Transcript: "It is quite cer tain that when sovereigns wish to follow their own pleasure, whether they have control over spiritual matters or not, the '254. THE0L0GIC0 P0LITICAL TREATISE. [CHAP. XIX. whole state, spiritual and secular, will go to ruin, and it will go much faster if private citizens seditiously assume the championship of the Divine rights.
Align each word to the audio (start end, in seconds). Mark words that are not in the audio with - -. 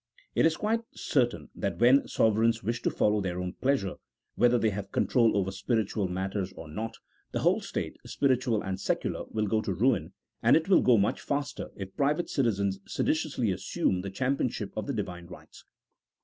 "It 0.39 0.47
is 0.47 0.57
quite 0.57 0.79
cer 0.95 1.27
tain 1.27 1.49
that 1.53 1.77
when 1.77 2.07
sovereigns 2.07 2.63
wish 2.63 2.81
to 2.81 2.89
follow 2.89 3.21
their 3.21 3.39
own 3.39 3.53
pleasure, 3.61 3.97
whether 4.33 4.57
they 4.57 4.71
have 4.71 4.91
control 4.91 5.37
over 5.37 5.51
spiritual 5.51 6.07
matters 6.07 6.51
or 6.53 6.67
not, 6.67 6.97
the 7.33 7.37
'254. 7.37 7.37
THE0L0GIC0 7.37 7.37
P0LITICAL 7.37 7.37
TREATISE. 7.37 7.41
[CHAP. 7.41 7.41
XIX. 7.41 7.43
whole 7.43 7.61
state, 7.61 7.97
spiritual 8.07 8.61
and 8.63 8.79
secular, 8.79 9.23
will 9.29 9.45
go 9.45 9.61
to 9.61 9.73
ruin, 9.75 10.13
and 10.41 10.55
it 10.55 10.67
will 10.67 10.81
go 10.81 10.97
much 10.97 11.21
faster 11.21 11.69
if 11.75 11.95
private 11.95 12.31
citizens 12.31 12.79
seditiously 12.87 13.51
assume 13.51 14.01
the 14.01 14.09
championship 14.09 14.73
of 14.75 14.87
the 14.87 14.93
Divine 14.93 15.27
rights. 15.27 15.65